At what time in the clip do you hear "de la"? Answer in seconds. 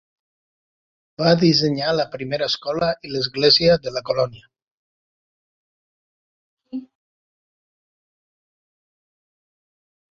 3.83-4.03